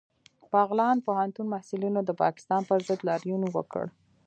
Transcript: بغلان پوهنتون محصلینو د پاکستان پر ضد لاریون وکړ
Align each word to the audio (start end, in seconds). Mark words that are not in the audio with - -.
بغلان 0.51 0.97
پوهنتون 1.05 1.45
محصلینو 1.53 2.01
د 2.05 2.11
پاکستان 2.21 2.61
پر 2.69 2.79
ضد 2.87 2.99
لاریون 3.07 3.43
وکړ 3.55 3.85